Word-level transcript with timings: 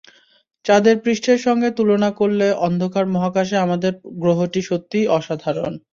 চাঁদের 0.65 0.95
পৃষ্ঠের 1.03 1.39
সঙ্গে 1.41 1.69
তুলনা 1.77 2.09
করলে 2.19 2.47
অন্ধকার 2.61 3.05
মহাকাশে 3.13 3.55
আমাদের 3.65 3.91
গ্রহটি 4.21 4.61
সত্যিই 4.69 5.11
অসাধারণ। 5.17 5.73